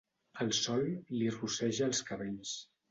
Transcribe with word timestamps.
El 0.45 0.53
sol 0.59 0.89
li 1.19 1.31
rosseja 1.37 1.87
els 1.93 2.05
cabells. 2.11 2.61